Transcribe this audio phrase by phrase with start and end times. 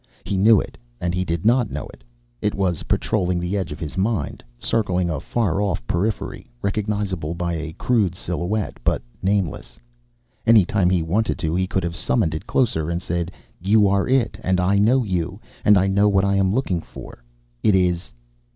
[0.23, 2.03] He knew it, and he did not know it.
[2.41, 7.53] It was patrolling the edge of his mind, circling a far off periphery, recognizable by
[7.53, 9.77] a crude silhouette but nameless.
[10.47, 13.31] Any time he wanted to, he could have summoned it closer and said,
[13.63, 17.23] _You are it, and I know you, and I know what I am looking for.
[17.61, 18.11] It is...?